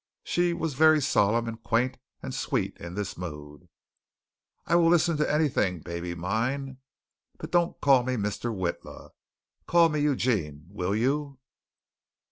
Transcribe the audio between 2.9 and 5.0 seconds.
this mood. "I will